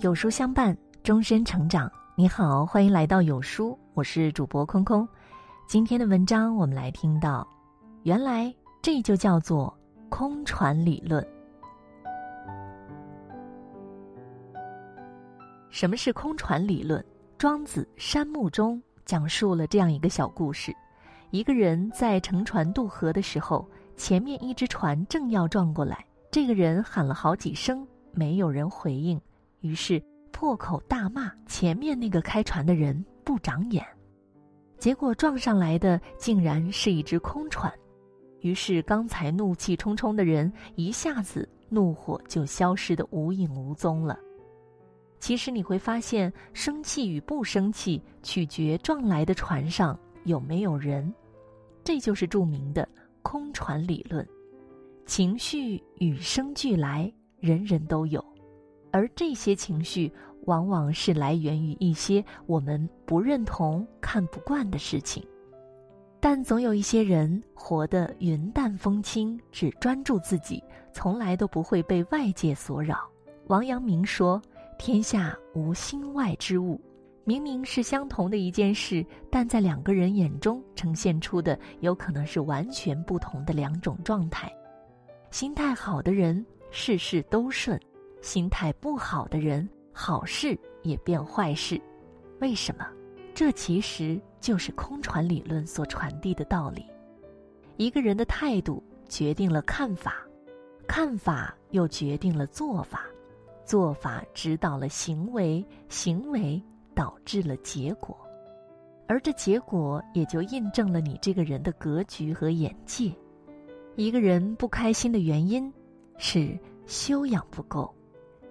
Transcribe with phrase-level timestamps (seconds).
[0.00, 1.90] 有书相伴，终身成长。
[2.14, 5.06] 你好，欢迎来到有书，我是主播空空。
[5.68, 7.46] 今天的文章，我们来听到，
[8.04, 8.50] 原来
[8.80, 9.76] 这就叫做
[10.08, 11.22] 空船理论。
[15.68, 17.04] 什么是空船理论？
[17.36, 20.74] 庄子《山木》中讲述了这样一个小故事：
[21.30, 29.20] 一个人在乘船渡河的时候，前面一只船正要撞过来，这个人喊了好几声，没有人回应。
[29.60, 33.84] 于是破口大骂前面那个开船的人不长眼，
[34.78, 37.72] 结果撞上来的竟然是一只空船，
[38.40, 44.18] 于是刚才怒气冲冲的人一下子怒火就消失的无影无踪了。
[45.18, 51.12] 其实你会发现，生气与不生气取决撞来的船上有没有人，
[51.84, 52.88] 这就是著名的
[53.20, 54.26] 空船理论。
[55.04, 58.24] 情绪与生俱来，人人都有。
[58.92, 60.12] 而这些情绪，
[60.46, 65.24] 往往是来源于一些我们不认同、看不惯的事情。
[66.18, 73.08] 但总有一些人活得云淡风轻，只专注自己，从来都不会被外界所扰。
[73.46, 74.40] 王阳明说
[74.78, 76.80] ：“天下无心外之物。”
[77.24, 84.52] 明明是相同的一件事，但在两个人眼中呈现出的，有可能是完全不同的两种状态。
[85.30, 87.80] 心态好的人，事事都顺。
[88.20, 91.80] 心态不好的人，好事也变坏事，
[92.40, 92.86] 为什么？
[93.34, 96.84] 这其实就是空船理论所传递的道理。
[97.76, 100.26] 一个人的态度决定了看法，
[100.86, 103.06] 看法又决定了做法，
[103.64, 106.62] 做法指导了行为，行为
[106.94, 108.14] 导致了结果，
[109.08, 113.10] 而这结果也就印证了你这个人的格局和眼界。
[113.96, 115.72] 一个人不开心的原因，
[116.18, 117.94] 是修养不够。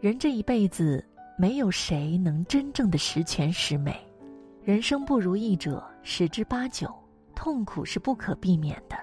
[0.00, 1.04] 人这一辈子，
[1.36, 3.94] 没有谁能真正的十全十美。
[4.64, 6.90] 人生不如意者十之八九，
[7.34, 8.96] 痛苦是不可避免的。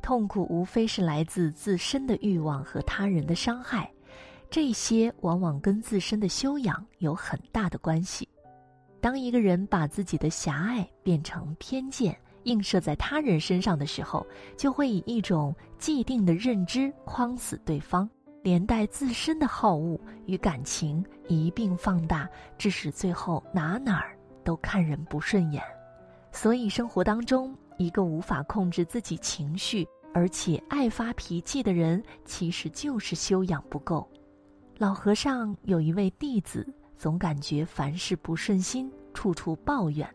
[0.00, 3.92] 痛苦无非是来自自身的欲望和他人的伤害，
[4.48, 8.26] 这些往往跟自身的修养有很大的关系。
[8.98, 14.26] 当一个人把自己的狭隘变成偏见，映射在他人身上的时候，
[14.56, 18.08] 就会以一种既定的认知框死对方。
[18.42, 25.62] 连带自身的好恶与感情一并放大，致使最后哪哪儿都看人不顺眼。
[26.32, 34.08] 所以，生活当中一个无法控制自己情绪，而且爱发脾气的人，其实就是修养不够。
[34.78, 40.08] 老和尚有一位弟子，总感觉凡事不顺心，处处抱怨。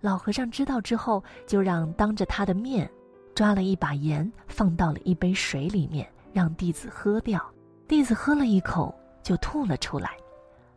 [0.00, 2.88] 老和尚知道之后，就让当着他的面，
[3.34, 6.08] 抓了一把盐，放到了一杯水里面。
[6.32, 7.42] 让弟子喝掉，
[7.86, 10.16] 弟子喝了一口就吐了出来。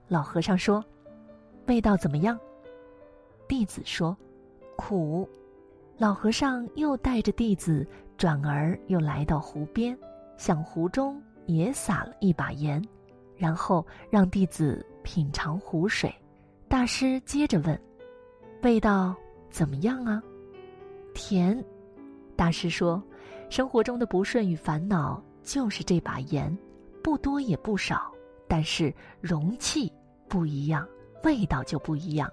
[0.07, 0.83] 老和尚说
[1.67, 2.39] ：“味道怎么样？”
[3.47, 4.15] 弟子说
[4.75, 5.27] ：“苦。”
[5.97, 7.85] 老和尚又带着弟子，
[8.17, 9.97] 转而又来到湖边，
[10.35, 12.83] 向湖中也撒了一把盐，
[13.37, 16.13] 然后让弟子品尝湖水。
[16.67, 17.79] 大师接着问
[18.63, 19.15] ：“味道
[19.51, 20.23] 怎么样啊？”
[21.13, 21.63] 甜。
[22.35, 23.01] 大师说
[23.51, 26.55] ：“生活中的不顺与烦恼。”就是这把盐，
[27.03, 28.11] 不多也不少，
[28.47, 29.91] 但是容器
[30.27, 30.87] 不一样，
[31.23, 32.31] 味道就不一样。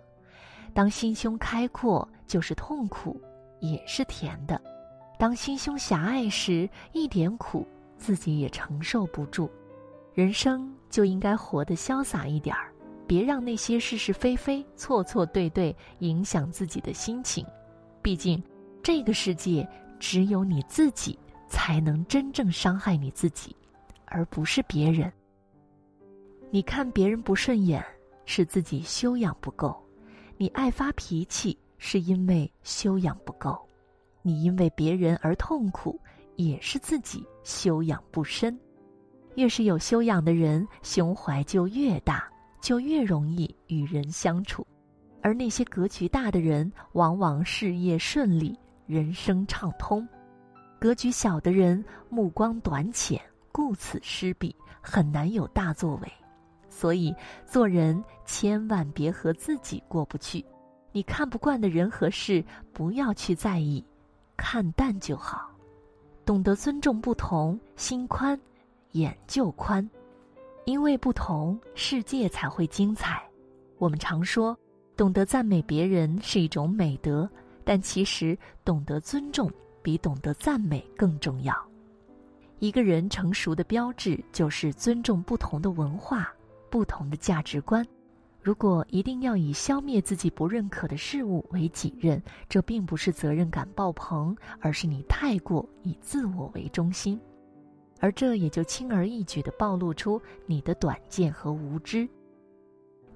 [0.74, 3.20] 当心胸开阔，就是痛苦，
[3.60, 4.56] 也是甜的；
[5.18, 9.50] 当心胸狭隘时，一点苦自己也承受不住。
[10.14, 12.72] 人生就应该活得潇洒一点儿，
[13.06, 17.44] 别让那些是是非非、错错对对影响自己的心情。
[18.02, 18.42] 毕竟，
[18.82, 19.66] 这个世界
[19.98, 21.18] 只有你自己。
[21.48, 23.54] 才能真正伤害你自己，
[24.04, 25.12] 而不是别人。
[26.50, 27.84] 你看别人不顺眼，
[28.24, 29.70] 是自己修养不够；
[30.36, 33.54] 你爱发脾气，是因为修养不够；
[34.22, 36.00] 你因为别人而痛苦，
[36.36, 38.58] 也是自己修养不深。
[39.34, 42.28] 越是有修养的人，胸怀就越大，
[42.60, 44.66] 就越容易与人相处；
[45.22, 50.06] 而那些格局大的人，往往事业顺利，人生畅通。
[50.78, 53.20] 格局小的人目光短浅，
[53.50, 56.12] 顾此失彼，很难有大作为。
[56.68, 57.12] 所以
[57.44, 60.44] 做人千万别和自己过不去。
[60.92, 63.84] 你看不惯的人和事，不要去在意，
[64.36, 65.50] 看淡就好。
[66.24, 68.38] 懂得尊重不同，心宽，
[68.92, 69.88] 眼就宽。
[70.64, 73.22] 因为不同，世界才会精彩。
[73.78, 74.56] 我们常说，
[74.96, 77.28] 懂得赞美别人是一种美德，
[77.64, 79.50] 但其实懂得尊重。
[79.82, 81.54] 比懂得赞美更重要。
[82.58, 86.32] 一个人成熟的标志就是尊重不同的文化，
[86.68, 87.86] 不同的价值观。
[88.40, 97.20] 如果一定要以消灭自己不认可的事物为己任，这并不是责任感爆棚，而是你太过以自我为中心，
[98.00, 102.08] 而这也就轻而易举地暴露出你的短见和无知。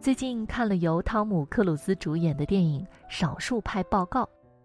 [0.00, 4.24] 最近看了由汤姆·克鲁斯主演的电影《少数派报告》，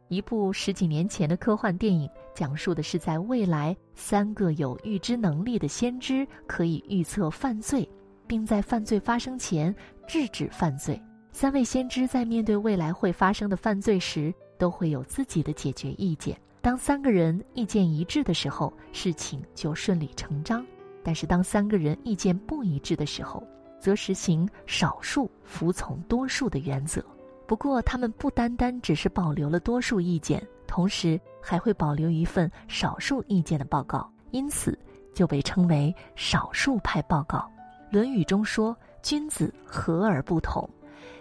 [0.10, 7.88] 一部十几年前的科幻电影，讲述的是在未来，三个有预知能力的先知可以预测犯罪，
[8.26, 9.76] 并在犯罪发生前
[10.08, 11.02] 制止犯罪。
[11.34, 16.40] 三位先知在面对未来会发生的犯罪时，都会有自己的解决意见。
[16.62, 20.62] 当三个人意见一致的时候，事情就顺理成章；
[21.04, 23.46] 但是当三个人意见不一致的时候，
[23.80, 27.04] 则实行少数服从多数的原则。
[27.48, 34.78] 不过，他们不单单只是保留了多数意见，同时还会保留一份少数意见的报告，因此
[35.14, 37.38] 就被称为少数派报告。
[37.90, 40.70] 《论语》中说：“君子和而不同。”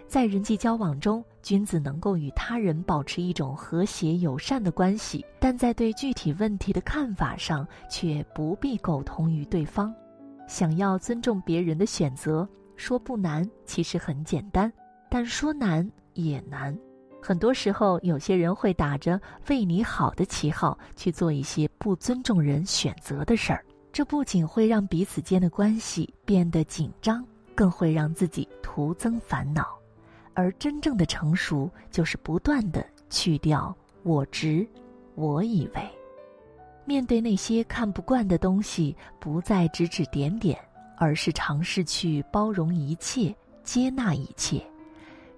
[0.05, 9.93] 在人际交往中，君子能够与他人保持一种和谐友善的关系，但在对具体问题的看法上，却不必苟同于对方。
[10.47, 12.47] 想要尊重别人的选择，
[12.77, 14.69] 说不难，其实很简单；
[15.09, 16.77] 但说难也难。
[17.21, 19.19] 很多时候，有些人会打着
[19.49, 27.25] 为你好的旗号去做一些不尊重人选择的事儿，这不仅会让彼此间的关系变得紧张，
[27.55, 29.77] 更会让自己徒增烦恼。
[30.33, 34.65] 而真正的成熟，就是不断的去掉我执、
[35.15, 35.81] 我以为。
[36.85, 40.57] 面对那些看不惯的东西，不再指指点点，
[40.95, 44.63] 而是尝试去包容一切、接纳一切。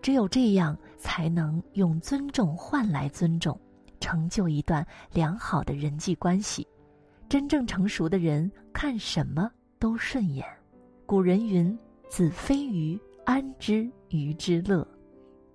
[0.01, 3.59] 只有这样，才能用尊重换来尊重，
[3.99, 6.67] 成就一段良好的人际关系。
[7.27, 10.45] 真正成熟的人，看什么都顺眼。
[11.05, 11.77] 古人云
[12.09, 14.87] ：“子非鱼，安知鱼之乐？”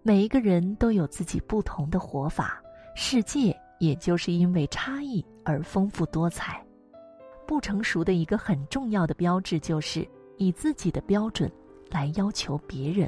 [0.02, 2.62] 每一个人都有自己不同的活法，
[2.94, 3.56] 世界。
[3.81, 6.64] 也就是因为差异而丰富多彩。
[7.46, 10.08] 不成熟的一个很重要的标志，就是
[10.38, 11.50] 以自己的标准
[11.91, 13.06] 来要求别人；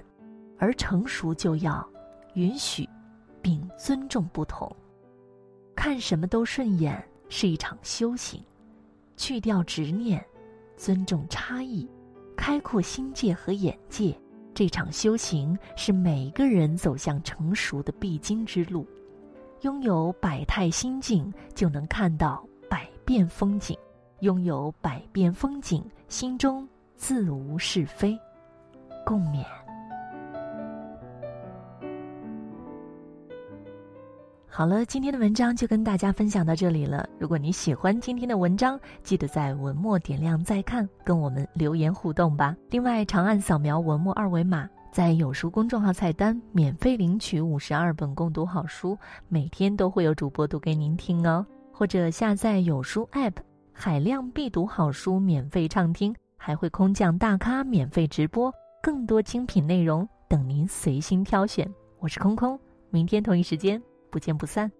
[0.58, 1.86] 而成熟就要
[2.34, 2.88] 允许
[3.40, 4.70] 并尊重不同。
[5.74, 8.42] 看什么都顺眼是一场修行，
[9.16, 10.24] 去掉执念，
[10.76, 11.88] 尊重差异，
[12.36, 14.18] 开阔心界和眼界。
[14.54, 18.86] 这场修行是每个人走向成熟的必经之路。
[19.62, 23.76] 拥有百态心境，就能看到百变风景；
[24.20, 26.66] 拥有百变风景，心中
[26.96, 28.18] 自无是非。
[29.04, 29.44] 共勉。
[34.56, 37.06] 好了，今天的文章就跟大家分享到这里了。
[37.18, 42.56] 如果你喜欢今天的文章，记得在文末点亮再看，跟我们留言互动吧。
[42.70, 44.66] 另外，长按扫描文末二维码。
[44.90, 48.96] 在有书公众号菜单免费领取五十二本共读好书，
[49.28, 51.44] 每天都会有主播读给您听哦。
[51.70, 53.34] 或者下载有书 App，
[53.74, 58.50] 海量必读好书免费畅听，还会空降大咖免费直播，
[58.82, 61.70] 更多精品内容等您随心挑选。
[61.98, 63.82] 我是空空，明天同一时间
[64.16, 64.72] 不见不散。